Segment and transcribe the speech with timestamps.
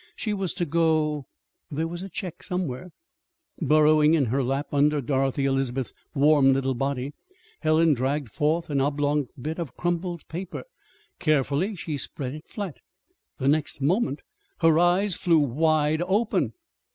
[0.15, 1.27] She was to go
[1.69, 2.89] There was a check somewhere
[3.61, 7.13] Burrowing in her lap under Dorothy Elizabeth's warm little body,
[7.59, 10.63] Helen dragged forth an oblong bit of crumpled paper.
[11.19, 12.77] Carefully she spread it flat.
[13.37, 14.21] The next moment
[14.61, 16.53] her eyes flew wide open.